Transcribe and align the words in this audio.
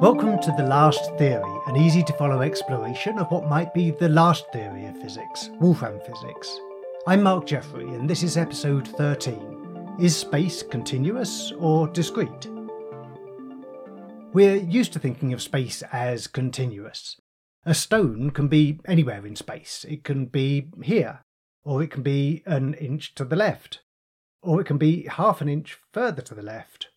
Welcome 0.00 0.38
to 0.42 0.52
The 0.52 0.62
Last 0.62 1.16
Theory, 1.16 1.58
an 1.66 1.74
easy 1.74 2.02
to 2.02 2.12
follow 2.12 2.42
exploration 2.42 3.18
of 3.18 3.30
what 3.30 3.48
might 3.48 3.72
be 3.72 3.92
the 3.92 4.10
last 4.10 4.44
theory 4.52 4.84
of 4.84 5.00
physics, 5.00 5.48
Wolfram 5.58 6.00
physics. 6.00 6.54
I'm 7.06 7.22
Mark 7.22 7.46
Jeffery, 7.46 7.88
and 7.88 8.08
this 8.08 8.22
is 8.22 8.36
episode 8.36 8.86
13. 8.88 9.96
Is 9.98 10.14
space 10.14 10.62
continuous 10.62 11.50
or 11.58 11.88
discrete? 11.88 12.50
We're 14.34 14.56
used 14.56 14.92
to 14.92 14.98
thinking 14.98 15.32
of 15.32 15.40
space 15.40 15.82
as 15.90 16.26
continuous. 16.26 17.18
A 17.64 17.72
stone 17.72 18.32
can 18.32 18.48
be 18.48 18.78
anywhere 18.84 19.24
in 19.24 19.34
space. 19.34 19.86
It 19.88 20.04
can 20.04 20.26
be 20.26 20.68
here, 20.82 21.24
or 21.64 21.82
it 21.82 21.90
can 21.90 22.02
be 22.02 22.42
an 22.44 22.74
inch 22.74 23.14
to 23.14 23.24
the 23.24 23.34
left, 23.34 23.80
or 24.42 24.60
it 24.60 24.66
can 24.66 24.76
be 24.76 25.06
half 25.06 25.40
an 25.40 25.48
inch 25.48 25.78
further 25.94 26.20
to 26.20 26.34
the 26.34 26.42
left, 26.42 26.88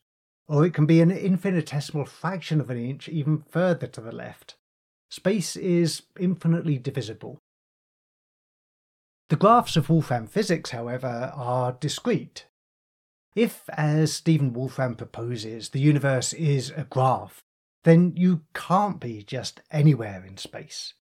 or 0.49 0.65
it 0.65 0.73
can 0.73 0.87
be 0.87 0.99
an 0.99 1.11
infinitesimal 1.11 2.05
fraction 2.05 2.59
of 2.59 2.71
an 2.71 2.77
inch 2.77 3.07
even 3.07 3.43
further 3.49 3.85
to 3.85 4.01
the 4.01 4.11
left. 4.11 4.55
Space 5.11 5.55
is 5.55 6.01
infinitely 6.19 6.79
divisible. 6.79 7.37
The 9.29 9.35
graphs 9.35 9.77
of 9.77 9.89
Wolfram 9.89 10.25
physics, 10.25 10.71
however, 10.71 11.31
are 11.35 11.73
discrete. 11.73 12.47
If, 13.35 13.69
as 13.69 14.11
Stephen 14.11 14.51
Wolfram 14.51 14.95
proposes, 14.95 15.69
the 15.69 15.79
universe 15.79 16.33
is 16.33 16.71
a 16.75 16.83
graph, 16.89 17.43
then 17.83 18.13
you 18.15 18.41
can't 18.55 18.99
be 18.99 19.21
just 19.21 19.61
anywhere 19.69 20.25
in 20.25 20.37
space. 20.37 20.95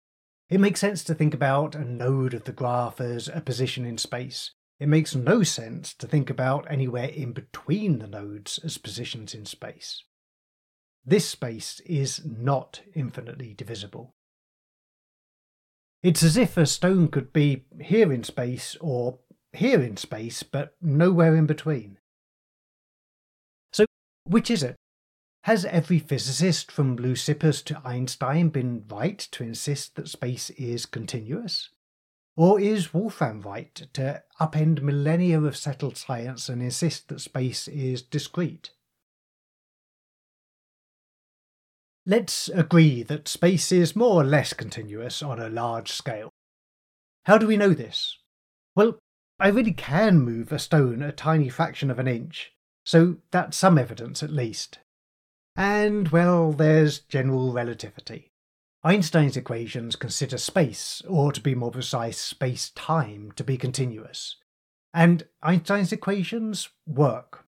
It 0.50 0.60
makes 0.60 0.80
sense 0.80 1.04
to 1.04 1.14
think 1.14 1.34
about 1.34 1.76
a 1.76 1.84
node 1.84 2.34
of 2.34 2.44
the 2.44 2.52
graph 2.52 3.00
as 3.00 3.28
a 3.28 3.40
position 3.40 3.84
in 3.84 3.96
space. 3.96 4.50
It 4.78 4.88
makes 4.88 5.14
no 5.14 5.42
sense 5.42 5.94
to 5.94 6.06
think 6.06 6.28
about 6.28 6.70
anywhere 6.70 7.08
in 7.08 7.32
between 7.32 7.98
the 7.98 8.06
nodes 8.06 8.58
as 8.62 8.76
positions 8.76 9.34
in 9.34 9.46
space. 9.46 10.02
This 11.04 11.28
space 11.28 11.80
is 11.86 12.24
not 12.24 12.82
infinitely 12.94 13.54
divisible. 13.54 14.12
It's 16.02 16.22
as 16.22 16.36
if 16.36 16.56
a 16.56 16.66
stone 16.66 17.08
could 17.08 17.32
be 17.32 17.64
here 17.80 18.12
in 18.12 18.22
space 18.22 18.76
or 18.80 19.18
here 19.52 19.80
in 19.80 19.96
space, 19.96 20.42
but 20.42 20.74
nowhere 20.82 21.34
in 21.34 21.46
between. 21.46 21.98
So, 23.72 23.86
which 24.24 24.50
is 24.50 24.62
it? 24.62 24.76
Has 25.44 25.64
every 25.64 26.00
physicist 26.00 26.70
from 26.70 26.96
Leucippus 26.96 27.62
to 27.64 27.80
Einstein 27.84 28.48
been 28.50 28.84
right 28.88 29.18
to 29.30 29.44
insist 29.44 29.94
that 29.94 30.08
space 30.08 30.50
is 30.50 30.86
continuous? 30.86 31.70
Or 32.36 32.60
is 32.60 32.92
Wolfram 32.92 33.40
right 33.40 33.74
to 33.94 34.22
upend 34.38 34.82
millennia 34.82 35.40
of 35.40 35.56
settled 35.56 35.96
science 35.96 36.50
and 36.50 36.62
insist 36.62 37.08
that 37.08 37.20
space 37.20 37.66
is 37.66 38.02
discrete? 38.02 38.72
Let's 42.04 42.48
agree 42.50 43.02
that 43.04 43.26
space 43.26 43.72
is 43.72 43.96
more 43.96 44.20
or 44.20 44.24
less 44.24 44.52
continuous 44.52 45.22
on 45.22 45.40
a 45.40 45.48
large 45.48 45.90
scale. 45.90 46.30
How 47.24 47.38
do 47.38 47.46
we 47.46 47.56
know 47.56 47.72
this? 47.72 48.18
Well, 48.76 48.98
I 49.40 49.48
really 49.48 49.72
can 49.72 50.20
move 50.20 50.52
a 50.52 50.58
stone 50.58 51.02
a 51.02 51.12
tiny 51.12 51.48
fraction 51.48 51.90
of 51.90 51.98
an 51.98 52.06
inch, 52.06 52.52
so 52.84 53.16
that's 53.30 53.56
some 53.56 53.78
evidence 53.78 54.22
at 54.22 54.30
least. 54.30 54.78
And, 55.56 56.08
well, 56.10 56.52
there's 56.52 57.00
general 57.00 57.52
relativity. 57.52 58.30
Einstein's 58.84 59.36
equations 59.36 59.96
consider 59.96 60.38
space, 60.38 61.02
or 61.08 61.32
to 61.32 61.40
be 61.40 61.54
more 61.54 61.70
precise, 61.70 62.18
space 62.18 62.70
time, 62.70 63.32
to 63.32 63.42
be 63.42 63.56
continuous. 63.56 64.36
And 64.94 65.26
Einstein's 65.42 65.92
equations 65.92 66.68
work. 66.86 67.44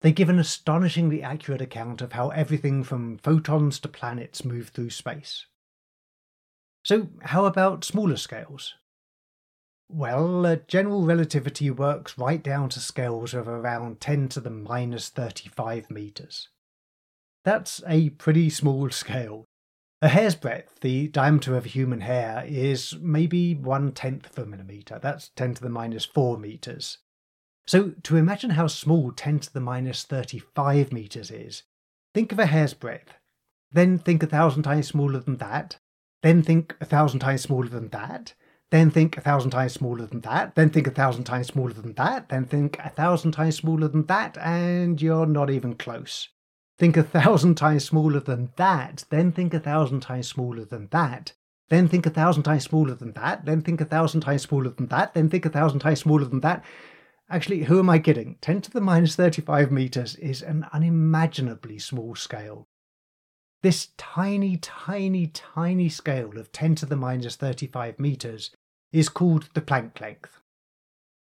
They 0.00 0.12
give 0.12 0.28
an 0.28 0.38
astonishingly 0.38 1.22
accurate 1.22 1.60
account 1.60 2.00
of 2.00 2.12
how 2.12 2.30
everything 2.30 2.84
from 2.84 3.18
photons 3.18 3.80
to 3.80 3.88
planets 3.88 4.44
move 4.44 4.68
through 4.68 4.90
space. 4.90 5.46
So, 6.84 7.08
how 7.22 7.44
about 7.44 7.84
smaller 7.84 8.16
scales? 8.16 8.74
Well, 9.90 10.56
general 10.68 11.04
relativity 11.04 11.70
works 11.70 12.18
right 12.18 12.42
down 12.42 12.68
to 12.70 12.80
scales 12.80 13.34
of 13.34 13.48
around 13.48 14.00
10 14.00 14.28
to 14.30 14.40
the 14.40 14.50
minus 14.50 15.08
35 15.08 15.90
metres. 15.90 16.48
That's 17.44 17.82
a 17.86 18.10
pretty 18.10 18.50
small 18.50 18.90
scale. 18.90 19.44
A 20.00 20.06
hair's 20.06 20.36
breadth, 20.36 20.78
the 20.80 21.08
diameter 21.08 21.56
of 21.56 21.66
a 21.66 21.68
human 21.68 22.02
hair, 22.02 22.44
is 22.46 22.94
maybe 23.00 23.56
one 23.56 23.90
tenth 23.90 24.26
of 24.30 24.38
a 24.38 24.46
millimetre. 24.46 25.00
That's 25.02 25.30
10 25.30 25.54
to 25.54 25.62
the 25.62 25.68
minus 25.68 26.04
4 26.04 26.38
metres. 26.38 26.98
So, 27.66 27.94
to 28.04 28.16
imagine 28.16 28.50
how 28.50 28.68
small 28.68 29.10
10 29.10 29.40
to 29.40 29.52
the 29.52 29.60
minus 29.60 30.04
35 30.04 30.92
metres 30.92 31.32
is, 31.32 31.64
think 32.14 32.30
of 32.30 32.38
a 32.38 32.46
hair's 32.46 32.74
breadth. 32.74 33.18
Then 33.72 33.98
think 33.98 34.22
a 34.22 34.28
thousand 34.28 34.62
times 34.62 34.86
smaller 34.86 35.18
than 35.18 35.38
that. 35.38 35.78
Then 36.22 36.44
think 36.44 36.76
a 36.80 36.84
thousand 36.84 37.18
times 37.18 37.42
smaller 37.42 37.68
than 37.68 37.88
that. 37.88 38.34
Then 38.70 38.92
think 38.92 39.16
a 39.16 39.20
thousand 39.20 39.50
times 39.50 39.72
smaller 39.72 40.06
than 40.06 40.20
that. 40.20 40.54
Then 40.54 40.70
think 40.70 40.86
a 40.86 40.92
thousand 40.92 41.24
times 41.24 41.48
smaller 41.48 41.72
than 41.72 41.94
that. 41.94 42.28
Then 42.28 42.44
think 42.44 42.78
a 42.78 42.90
thousand 42.90 43.32
times 43.32 43.56
smaller 43.56 43.88
than 43.88 44.06
that. 44.06 44.38
And 44.38 45.02
you're 45.02 45.26
not 45.26 45.50
even 45.50 45.74
close 45.74 46.28
think 46.78 46.96
a 46.96 47.02
thousand 47.02 47.56
times 47.56 47.84
smaller 47.84 48.20
than 48.20 48.50
that, 48.56 49.04
then 49.10 49.32
think 49.32 49.52
a 49.52 49.60
thousand 49.60 50.00
times 50.00 50.28
smaller 50.28 50.64
than 50.64 50.88
that, 50.88 51.32
then 51.68 51.88
think 51.88 52.06
a 52.06 52.10
thousand 52.10 52.44
times 52.44 52.64
smaller 52.64 52.94
than 52.94 53.12
that, 53.12 53.44
then 53.44 53.60
think 53.60 53.80
a 53.80 53.84
thousand 53.84 54.20
times 54.20 54.42
smaller 54.42 54.70
than 54.70 54.86
that, 54.86 55.12
then 55.14 55.28
think 55.28 55.44
a 55.44 55.50
thousand 55.50 55.80
times 55.80 56.00
smaller 56.00 56.24
than 56.24 56.40
that. 56.40 56.64
Actually, 57.30 57.64
who 57.64 57.78
am 57.78 57.90
I 57.90 57.98
kidding? 57.98 58.36
10 58.40 58.62
to 58.62 58.70
the 58.70 58.80
minus 58.80 59.16
35 59.16 59.70
meters 59.70 60.16
is 60.16 60.40
an 60.40 60.66
unimaginably 60.72 61.78
small 61.78 62.14
scale. 62.14 62.68
This 63.62 63.88
tiny, 63.98 64.56
tiny, 64.56 65.26
tiny 65.26 65.88
scale 65.88 66.38
of 66.38 66.52
10 66.52 66.76
to 66.76 66.86
the 66.86 66.96
minus 66.96 67.36
35 67.36 67.98
meters 67.98 68.50
is 68.92 69.08
called 69.08 69.50
the 69.52 69.60
Planck 69.60 70.00
length. 70.00 70.40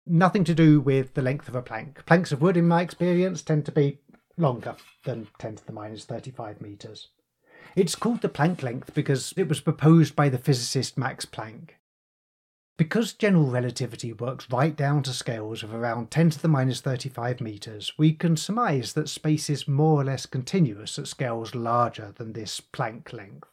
Nothing 0.05 0.43
to 0.43 0.53
do 0.53 0.81
with 0.81 1.13
the 1.13 1.21
length 1.21 1.47
of 1.47 1.55
a 1.55 1.61
plank. 1.61 2.05
Planks 2.05 2.33
of 2.33 2.41
wood, 2.41 2.57
in 2.57 2.67
my 2.67 2.81
experience, 2.81 3.41
tend 3.41 3.65
to 3.65 3.71
be 3.71 3.99
longer 4.37 4.75
than 5.05 5.27
10 5.39 5.57
to 5.57 5.65
the 5.65 5.73
minus 5.73 6.05
35 6.05 6.61
metres. 6.61 7.09
It's 7.75 7.95
called 7.95 8.21
the 8.21 8.29
Planck 8.29 8.61
length 8.61 8.93
because 8.93 9.33
it 9.37 9.47
was 9.47 9.61
proposed 9.61 10.15
by 10.15 10.29
the 10.29 10.37
physicist 10.37 10.97
Max 10.97 11.25
Planck. 11.25 11.71
Because 12.75 13.13
general 13.13 13.51
relativity 13.51 14.13
works 14.13 14.49
right 14.49 14.75
down 14.75 15.03
to 15.03 15.13
scales 15.13 15.61
of 15.61 15.73
around 15.73 16.09
10 16.09 16.31
to 16.31 16.41
the 16.41 16.47
minus 16.47 16.81
35 16.81 17.39
metres, 17.39 17.93
we 17.97 18.13
can 18.13 18.35
surmise 18.35 18.93
that 18.93 19.09
space 19.09 19.49
is 19.49 19.67
more 19.67 20.01
or 20.01 20.03
less 20.03 20.25
continuous 20.25 20.97
at 20.97 21.07
scales 21.07 21.53
larger 21.53 22.13
than 22.17 22.33
this 22.33 22.59
Planck 22.59 23.13
length. 23.13 23.47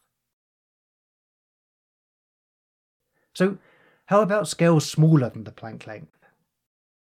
So, 3.34 3.58
how 4.06 4.22
about 4.22 4.48
scales 4.48 4.90
smaller 4.90 5.30
than 5.30 5.44
the 5.44 5.52
Planck 5.52 5.86
length? 5.86 6.16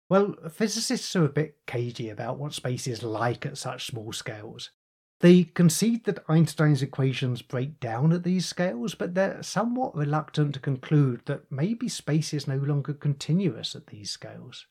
Well, 0.10 0.36
physicists 0.50 1.16
are 1.16 1.26
a 1.26 1.30
bit 1.30 1.58
cagey 1.66 2.10
about 2.10 2.38
what 2.40 2.54
space 2.54 2.88
is 2.88 3.04
like 3.04 3.46
at 3.46 3.58
such 3.58 3.88
small 3.88 4.14
scales. 4.14 4.72
They 5.20 5.44
concede 5.44 6.06
that 6.06 6.24
Einstein's 6.30 6.84
equations 6.84 7.42
break 7.42 7.80
down 7.80 8.14
at 8.14 8.24
these 8.24 8.46
scales, 8.46 8.94
but 8.94 9.16
they're 9.16 9.42
somewhat 9.42 9.96
reluctant 9.96 10.54
to 10.54 10.60
conclude 10.60 11.22
that 11.26 11.52
maybe 11.52 11.90
space 11.90 12.34
is 12.34 12.48
no 12.48 12.58
longer 12.58 12.94
continuous 12.94 13.76
at 13.76 13.88
these 13.88 14.12
scales. 14.12 14.68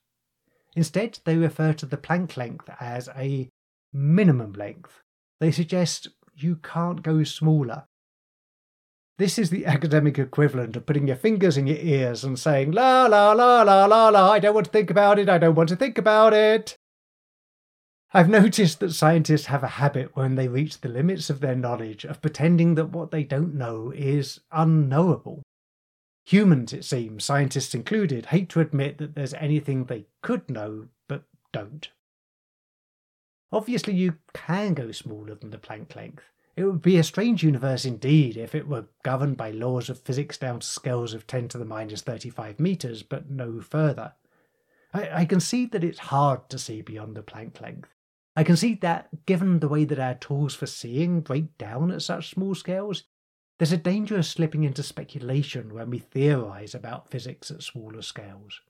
Instead, 0.76 1.18
they 1.24 1.36
refer 1.36 1.72
to 1.72 1.86
the 1.86 1.96
Planck 1.96 2.36
length 2.36 2.70
as 2.80 3.08
a 3.16 3.48
minimum 3.92 4.52
length. 4.52 5.02
They 5.40 5.50
suggest 5.50 6.08
you 6.34 6.56
can't 6.56 7.02
go 7.02 7.24
smaller, 7.24 7.86
this 9.18 9.38
is 9.38 9.50
the 9.50 9.64
academic 9.64 10.18
equivalent 10.18 10.76
of 10.76 10.86
putting 10.86 11.08
your 11.08 11.16
fingers 11.16 11.56
in 11.56 11.66
your 11.66 11.78
ears 11.78 12.22
and 12.22 12.38
saying, 12.38 12.72
la, 12.72 13.06
la, 13.06 13.32
la, 13.32 13.62
la, 13.62 13.86
la, 13.86 14.08
la, 14.08 14.32
I 14.32 14.38
don't 14.38 14.54
want 14.54 14.66
to 14.66 14.72
think 14.72 14.90
about 14.90 15.18
it, 15.18 15.28
I 15.28 15.38
don't 15.38 15.54
want 15.54 15.70
to 15.70 15.76
think 15.76 15.96
about 15.96 16.34
it. 16.34 16.76
I've 18.12 18.28
noticed 18.28 18.80
that 18.80 18.92
scientists 18.92 19.46
have 19.46 19.62
a 19.62 19.68
habit 19.68 20.14
when 20.14 20.36
they 20.36 20.48
reach 20.48 20.80
the 20.80 20.88
limits 20.88 21.28
of 21.28 21.40
their 21.40 21.56
knowledge 21.56 22.04
of 22.04 22.22
pretending 22.22 22.74
that 22.76 22.90
what 22.90 23.10
they 23.10 23.24
don't 23.24 23.54
know 23.54 23.92
is 23.94 24.40
unknowable. 24.52 25.42
Humans, 26.26 26.72
it 26.72 26.84
seems, 26.84 27.24
scientists 27.24 27.74
included, 27.74 28.26
hate 28.26 28.48
to 28.50 28.60
admit 28.60 28.98
that 28.98 29.14
there's 29.14 29.34
anything 29.34 29.84
they 29.84 30.06
could 30.22 30.50
know 30.50 30.88
but 31.08 31.24
don't. 31.52 31.88
Obviously, 33.52 33.94
you 33.94 34.16
can 34.34 34.74
go 34.74 34.92
smaller 34.92 35.34
than 35.34 35.50
the 35.50 35.58
Planck 35.58 35.94
length. 35.94 36.24
It 36.56 36.64
would 36.64 36.80
be 36.80 36.96
a 36.96 37.04
strange 37.04 37.42
universe 37.42 37.84
indeed 37.84 38.38
if 38.38 38.54
it 38.54 38.66
were 38.66 38.86
governed 39.02 39.36
by 39.36 39.50
laws 39.50 39.90
of 39.90 40.00
physics 40.00 40.38
down 40.38 40.60
to 40.60 40.66
scales 40.66 41.12
of 41.12 41.26
10 41.26 41.48
to 41.48 41.58
the 41.58 41.66
minus 41.66 42.00
35 42.00 42.58
metres, 42.58 43.02
but 43.02 43.30
no 43.30 43.60
further. 43.60 44.14
I, 44.94 45.20
I 45.20 45.24
concede 45.26 45.72
that 45.72 45.84
it's 45.84 45.98
hard 45.98 46.48
to 46.48 46.58
see 46.58 46.80
beyond 46.80 47.14
the 47.14 47.22
Planck 47.22 47.60
length. 47.60 47.94
I 48.34 48.42
concede 48.42 48.80
that, 48.80 49.26
given 49.26 49.60
the 49.60 49.68
way 49.68 49.84
that 49.84 49.98
our 49.98 50.14
tools 50.14 50.54
for 50.54 50.66
seeing 50.66 51.20
break 51.20 51.58
down 51.58 51.90
at 51.90 52.02
such 52.02 52.30
small 52.30 52.54
scales, 52.54 53.04
there's 53.58 53.72
a 53.72 53.78
danger 53.78 54.16
of 54.16 54.26
slipping 54.26 54.64
into 54.64 54.82
speculation 54.82 55.74
when 55.74 55.90
we 55.90 55.98
theorise 55.98 56.74
about 56.74 57.10
physics 57.10 57.50
at 57.50 57.62
smaller 57.62 58.02
scales. 58.02 58.60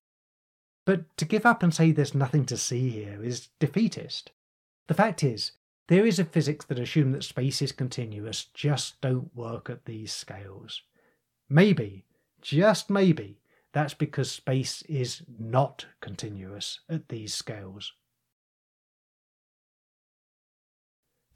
But 0.84 1.16
to 1.18 1.24
give 1.24 1.46
up 1.46 1.62
and 1.62 1.74
say 1.74 1.90
there's 1.90 2.14
nothing 2.14 2.46
to 2.46 2.56
see 2.56 2.90
here 2.90 3.22
is 3.22 3.48
defeatist. 3.60 4.30
The 4.86 4.94
fact 4.94 5.24
is, 5.24 5.52
Theories 5.88 6.18
of 6.18 6.30
physics 6.30 6.64
that 6.66 6.80
assume 6.80 7.12
that 7.12 7.22
space 7.22 7.62
is 7.62 7.70
continuous 7.70 8.46
just 8.52 9.00
don't 9.00 9.34
work 9.36 9.70
at 9.70 9.84
these 9.84 10.12
scales. 10.12 10.82
Maybe, 11.48 12.04
just 12.40 12.90
maybe, 12.90 13.38
that's 13.72 13.94
because 13.94 14.30
space 14.30 14.82
is 14.88 15.22
not 15.38 15.86
continuous 16.00 16.80
at 16.88 17.08
these 17.08 17.34
scales. 17.34 17.92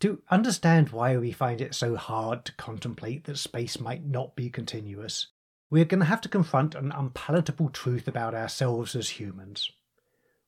To 0.01 0.23
understand 0.31 0.89
why 0.89 1.17
we 1.19 1.31
find 1.31 1.61
it 1.61 1.75
so 1.75 1.95
hard 1.95 2.45
to 2.47 2.55
contemplate 2.55 3.25
that 3.25 3.37
space 3.37 3.79
might 3.79 4.05
not 4.05 4.35
be 4.35 4.49
continuous, 4.49 5.29
we're 5.69 5.85
going 5.85 6.01
to 6.01 6.07
have 6.07 6.23
to 6.23 6.29
confront 6.29 6.75
an 6.75 6.91
unpalatable 6.91 7.69
truth 7.69 8.09
about 8.09 8.35
ourselves 8.35 8.97
as 8.97 9.11
humans. 9.11 9.71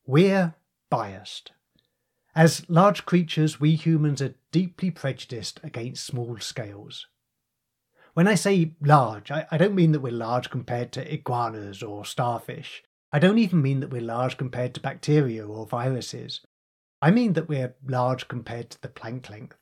We're 0.06 0.54
biased. 0.90 1.52
As 2.34 2.68
large 2.70 3.04
creatures, 3.04 3.60
we 3.60 3.74
humans 3.74 4.22
are 4.22 4.34
deeply 4.52 4.90
prejudiced 4.90 5.60
against 5.62 6.06
small 6.06 6.38
scales. 6.38 7.06
When 8.14 8.26
I 8.26 8.36
say 8.36 8.74
large, 8.80 9.30
I, 9.30 9.46
I, 9.50 9.58
don't 9.58 9.74
mean 9.74 9.92
that 9.92 10.00
we're 10.00 10.12
large 10.12 10.48
compared 10.48 10.92
to 10.92 11.12
iguanas 11.12 11.82
or 11.82 12.04
starfish. 12.04 12.82
I 13.12 13.18
don't 13.18 13.38
even 13.38 13.60
mean 13.60 13.80
that 13.80 13.90
we're 13.90 14.00
large 14.00 14.38
compared 14.38 14.74
to 14.74 14.80
bacteria 14.80 15.46
or 15.46 15.66
viruses. 15.66 16.40
I 17.02 17.10
mean 17.10 17.34
that 17.34 17.48
we're 17.48 17.74
large 17.86 18.28
compared 18.28 18.70
to 18.70 18.80
the 18.80 18.88
Planck 18.88 19.28
length. 19.28 19.56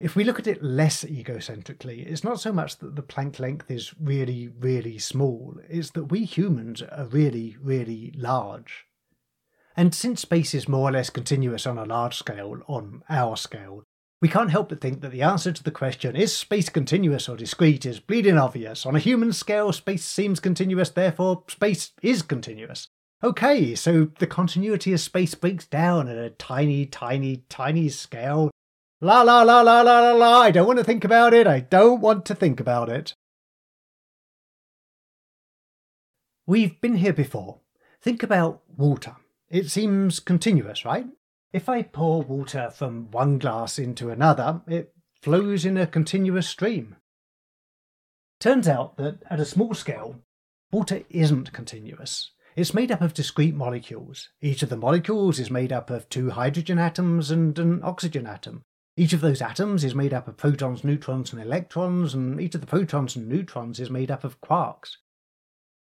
If 0.00 0.16
we 0.16 0.24
look 0.24 0.38
at 0.38 0.46
it 0.46 0.62
less 0.62 1.04
egocentrically, 1.04 2.06
it's 2.06 2.24
not 2.24 2.40
so 2.40 2.52
much 2.52 2.78
that 2.78 2.96
the 2.96 3.02
Planck 3.02 3.38
length 3.38 3.70
is 3.70 3.94
really, 4.00 4.48
really 4.48 4.98
small, 4.98 5.58
it's 5.68 5.90
that 5.90 6.04
we 6.04 6.24
humans 6.24 6.82
are 6.82 7.06
really, 7.06 7.56
really 7.60 8.12
large. 8.16 8.86
And 9.76 9.94
since 9.94 10.20
space 10.20 10.54
is 10.54 10.68
more 10.68 10.88
or 10.88 10.92
less 10.92 11.10
continuous 11.10 11.66
on 11.66 11.78
a 11.78 11.84
large 11.84 12.16
scale, 12.16 12.60
on 12.68 13.02
our 13.08 13.36
scale, 13.36 13.82
we 14.22 14.28
can't 14.28 14.50
help 14.50 14.70
but 14.70 14.80
think 14.80 15.00
that 15.00 15.10
the 15.10 15.22
answer 15.22 15.52
to 15.52 15.62
the 15.62 15.70
question, 15.70 16.16
is 16.16 16.34
space 16.34 16.68
continuous 16.68 17.28
or 17.28 17.36
discrete, 17.36 17.84
is 17.84 18.00
bleeding 18.00 18.38
obvious. 18.38 18.86
On 18.86 18.96
a 18.96 19.00
human 19.00 19.32
scale, 19.32 19.72
space 19.72 20.04
seems 20.04 20.40
continuous, 20.40 20.90
therefore 20.90 21.44
space 21.48 21.92
is 22.02 22.22
continuous. 22.22 22.88
Okay, 23.22 23.74
so 23.74 24.10
the 24.18 24.26
continuity 24.26 24.92
of 24.92 25.00
space 25.00 25.34
breaks 25.34 25.66
down 25.66 26.08
at 26.08 26.16
a 26.16 26.30
tiny, 26.30 26.86
tiny, 26.86 27.44
tiny 27.48 27.88
scale. 27.88 28.50
La 29.00 29.22
la 29.22 29.42
la 29.42 29.60
la 29.60 29.82
la 29.82 30.00
la 30.00 30.12
la, 30.12 30.40
I 30.40 30.50
don't 30.50 30.66
want 30.66 30.78
to 30.78 30.84
think 30.84 31.04
about 31.04 31.34
it, 31.34 31.46
I 31.46 31.60
don't 31.60 32.00
want 32.00 32.24
to 32.26 32.34
think 32.34 32.60
about 32.60 32.88
it. 32.88 33.14
We've 36.46 36.80
been 36.80 36.96
here 36.96 37.12
before. 37.12 37.60
Think 38.00 38.22
about 38.22 38.62
water. 38.76 39.16
It 39.54 39.70
seems 39.70 40.18
continuous, 40.18 40.84
right? 40.84 41.06
If 41.52 41.68
I 41.68 41.82
pour 41.82 42.22
water 42.22 42.72
from 42.74 43.12
one 43.12 43.38
glass 43.38 43.78
into 43.78 44.10
another, 44.10 44.62
it 44.66 44.92
flows 45.22 45.64
in 45.64 45.76
a 45.76 45.86
continuous 45.86 46.48
stream. 46.48 46.96
Turns 48.40 48.66
out 48.66 48.96
that 48.96 49.22
at 49.30 49.38
a 49.38 49.44
small 49.44 49.72
scale, 49.72 50.16
water 50.72 51.02
isn't 51.08 51.52
continuous. 51.52 52.32
It's 52.56 52.74
made 52.74 52.90
up 52.90 53.00
of 53.00 53.14
discrete 53.14 53.54
molecules. 53.54 54.28
Each 54.42 54.64
of 54.64 54.70
the 54.70 54.76
molecules 54.76 55.38
is 55.38 55.52
made 55.52 55.72
up 55.72 55.88
of 55.88 56.08
two 56.08 56.30
hydrogen 56.30 56.80
atoms 56.80 57.30
and 57.30 57.56
an 57.56 57.80
oxygen 57.84 58.26
atom. 58.26 58.62
Each 58.96 59.12
of 59.12 59.20
those 59.20 59.40
atoms 59.40 59.84
is 59.84 59.94
made 59.94 60.12
up 60.12 60.26
of 60.26 60.36
protons, 60.36 60.82
neutrons, 60.82 61.32
and 61.32 61.40
electrons, 61.40 62.12
and 62.12 62.40
each 62.40 62.56
of 62.56 62.60
the 62.60 62.66
protons 62.66 63.14
and 63.14 63.28
neutrons 63.28 63.78
is 63.78 63.88
made 63.88 64.10
up 64.10 64.24
of 64.24 64.40
quarks. 64.40 64.96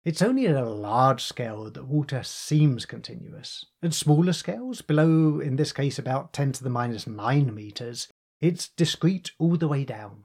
It's 0.04 0.20
only 0.20 0.46
at 0.46 0.54
a 0.54 0.68
large 0.68 1.22
scale 1.22 1.70
that 1.70 1.86
water 1.86 2.22
seems 2.22 2.84
continuous. 2.84 3.64
At 3.82 3.94
smaller 3.94 4.34
scales, 4.34 4.82
below, 4.82 5.40
in 5.40 5.56
this 5.56 5.72
case, 5.72 5.98
about 5.98 6.34
10 6.34 6.52
to 6.52 6.64
the 6.64 6.68
minus 6.68 7.06
9 7.06 7.54
meters, 7.54 8.08
it's 8.38 8.68
discrete 8.68 9.30
all 9.38 9.56
the 9.56 9.68
way 9.68 9.84
down. 9.84 10.24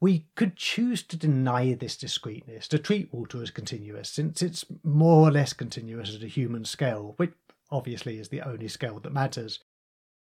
We 0.00 0.26
could 0.36 0.56
choose 0.56 1.02
to 1.04 1.16
deny 1.16 1.74
this 1.74 1.96
discreteness, 1.96 2.68
to 2.68 2.78
treat 2.78 3.12
water 3.12 3.42
as 3.42 3.50
continuous, 3.50 4.10
since 4.10 4.42
it's 4.42 4.64
more 4.84 5.28
or 5.28 5.32
less 5.32 5.52
continuous 5.52 6.14
at 6.14 6.22
a 6.22 6.28
human 6.28 6.64
scale, 6.64 7.14
which 7.16 7.32
obviously 7.70 8.18
is 8.18 8.28
the 8.28 8.42
only 8.42 8.68
scale 8.68 9.00
that 9.00 9.12
matters. 9.12 9.58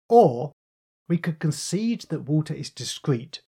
Or 0.08 0.52
we 1.08 1.18
could 1.18 1.40
concede 1.40 2.02
that 2.10 2.30
water 2.30 2.54
is 2.54 2.70
discrete 2.70 3.42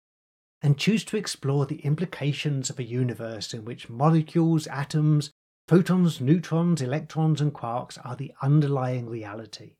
and 0.62 0.78
choose 0.78 1.04
to 1.04 1.16
explore 1.16 1.66
the 1.66 1.80
implications 1.80 2.70
of 2.70 2.78
a 2.78 2.84
universe 2.84 3.54
in 3.54 3.64
which 3.64 3.88
molecules, 3.88 4.66
atoms, 4.66 5.30
photons, 5.68 6.20
neutrons, 6.20 6.82
electrons, 6.82 7.40
and 7.40 7.52
quarks 7.52 7.98
are 8.04 8.16
the 8.16 8.32
underlying 8.42 9.08
reality. 9.08 9.76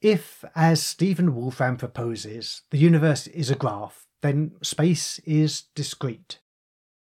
If, 0.00 0.44
as 0.54 0.82
Stephen 0.82 1.34
Wolfram 1.34 1.76
proposes, 1.76 2.62
the 2.70 2.78
universe 2.78 3.26
is 3.26 3.50
a 3.50 3.56
graph, 3.56 4.06
then 4.22 4.52
space 4.62 5.18
is 5.20 5.64
discrete. 5.74 6.38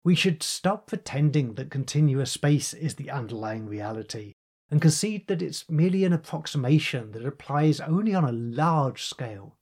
We 0.04 0.16
should 0.16 0.42
stop 0.42 0.88
pretending 0.88 1.56
that 1.56 1.72
continuous 1.72 2.32
space 2.32 2.74
is 2.74 2.96
the 2.96 3.12
underlying 3.12 3.66
reality 3.66 4.34
and 4.72 4.82
concede 4.82 5.28
that 5.28 5.42
it's 5.42 5.70
merely 5.70 6.06
an 6.06 6.14
approximation 6.14 7.12
that 7.12 7.26
applies 7.26 7.82
only 7.82 8.16
on 8.16 8.24
a 8.24 8.32
large 8.32 9.04
scale. 9.04 9.58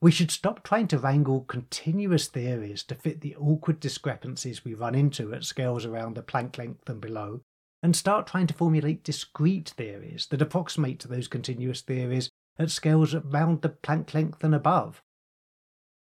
We 0.00 0.10
should 0.10 0.30
stop 0.30 0.62
trying 0.62 0.88
to 0.88 0.98
wrangle 0.98 1.40
continuous 1.42 2.28
theories 2.28 2.82
to 2.84 2.94
fit 2.94 3.22
the 3.22 3.34
awkward 3.36 3.80
discrepancies 3.80 4.64
we 4.64 4.74
run 4.74 4.94
into 4.94 5.32
at 5.32 5.44
scales 5.44 5.86
around 5.86 6.14
the 6.14 6.22
Planck 6.22 6.58
length 6.58 6.88
and 6.88 7.00
below, 7.00 7.40
and 7.82 7.96
start 7.96 8.26
trying 8.26 8.46
to 8.48 8.54
formulate 8.54 9.04
discrete 9.04 9.70
theories 9.70 10.26
that 10.30 10.42
approximate 10.42 10.98
to 11.00 11.08
those 11.08 11.28
continuous 11.28 11.80
theories 11.80 12.28
at 12.58 12.70
scales 12.70 13.14
around 13.14 13.62
the 13.62 13.70
Planck 13.70 14.12
length 14.12 14.44
and 14.44 14.54
above. 14.54 15.02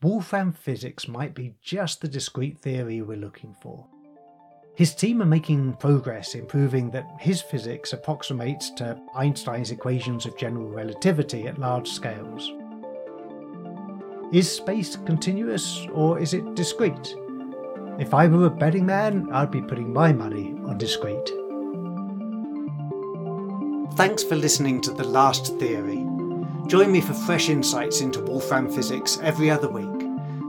Wolfram 0.02 0.52
physics 0.52 1.06
might 1.06 1.34
be 1.34 1.54
just 1.60 2.00
the 2.00 2.08
discrete 2.08 2.58
theory 2.58 3.02
we're 3.02 3.16
looking 3.16 3.54
for. 3.60 3.86
His 4.74 4.94
team 4.94 5.22
are 5.22 5.26
making 5.26 5.74
progress 5.74 6.34
in 6.34 6.46
proving 6.46 6.90
that 6.90 7.08
his 7.18 7.40
physics 7.40 7.92
approximates 7.92 8.70
to 8.72 9.00
Einstein's 9.14 9.70
equations 9.70 10.26
of 10.26 10.36
general 10.36 10.68
relativity 10.68 11.46
at 11.46 11.58
large 11.58 11.88
scales. 11.88 12.52
Is 14.32 14.50
space 14.50 14.96
continuous 14.96 15.86
or 15.94 16.18
is 16.18 16.34
it 16.34 16.56
discrete? 16.56 17.14
If 18.00 18.12
I 18.12 18.26
were 18.26 18.46
a 18.46 18.50
betting 18.50 18.84
man, 18.84 19.28
I'd 19.30 19.52
be 19.52 19.62
putting 19.62 19.92
my 19.92 20.12
money 20.12 20.56
on 20.64 20.78
discrete. 20.78 21.30
Thanks 23.96 24.24
for 24.24 24.34
listening 24.34 24.80
to 24.80 24.90
The 24.90 25.04
Last 25.04 25.56
Theory. 25.58 26.04
Join 26.66 26.90
me 26.90 27.00
for 27.00 27.14
fresh 27.14 27.48
insights 27.48 28.00
into 28.00 28.20
Wolfram 28.20 28.68
physics 28.68 29.20
every 29.22 29.48
other 29.48 29.68
week. 29.68 29.86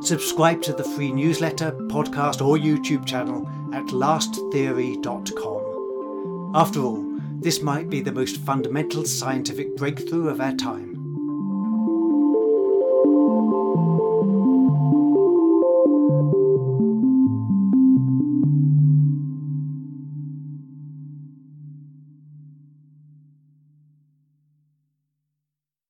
Subscribe 0.01 0.63
to 0.63 0.74
the 0.74 0.84
free 0.84 1.12
newsletter, 1.12 1.72
podcast, 1.72 2.44
or 2.44 2.58
YouTube 2.58 3.06
channel 3.06 3.48
at 3.74 3.86
lasttheory.com. 3.88 6.51
After 6.56 6.82
all, 6.82 7.06
this 7.40 7.62
might 7.62 7.92
be 7.92 8.01
the 8.01 8.12
most 8.12 8.38
fundamental 8.38 9.06
scientific 9.06 9.78
breakthrough 9.78 10.30
of 10.30 10.42
our 10.42 10.56
time. 10.56 10.97